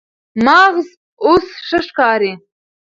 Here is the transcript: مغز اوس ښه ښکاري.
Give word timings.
مغز 0.45 0.87
اوس 1.25 1.45
ښه 1.67 1.79
ښکاري. 1.87 2.33